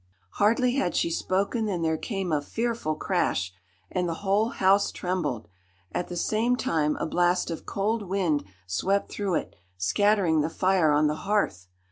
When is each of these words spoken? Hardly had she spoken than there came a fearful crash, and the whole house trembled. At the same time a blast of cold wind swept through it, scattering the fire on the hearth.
Hardly 0.39 0.71
had 0.77 0.95
she 0.95 1.11
spoken 1.11 1.67
than 1.67 1.83
there 1.83 1.95
came 1.95 2.31
a 2.31 2.41
fearful 2.41 2.95
crash, 2.95 3.53
and 3.91 4.09
the 4.09 4.15
whole 4.25 4.49
house 4.49 4.91
trembled. 4.91 5.47
At 5.91 6.07
the 6.07 6.15
same 6.17 6.55
time 6.55 6.95
a 6.95 7.05
blast 7.05 7.51
of 7.51 7.67
cold 7.67 8.09
wind 8.09 8.43
swept 8.65 9.11
through 9.11 9.35
it, 9.35 9.55
scattering 9.77 10.41
the 10.41 10.49
fire 10.49 10.91
on 10.91 11.05
the 11.05 11.13
hearth. 11.29 11.67